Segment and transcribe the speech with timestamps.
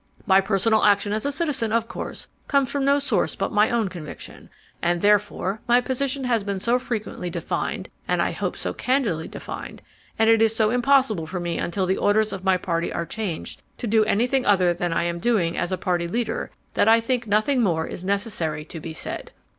[0.25, 3.87] "My personal action as a citizen, of course, comes from no source but my own
[3.87, 4.49] conviction.
[4.81, 9.79] and, therefore, my position has been so frequently defined, and I hope so candidly defined,
[10.17, 13.61] and it is so impossible for me until the orders of my party are changed,
[13.77, 17.27] to do anything other than I am doing as a party leader, that I think
[17.27, 19.31] nothing more is necessary to be said.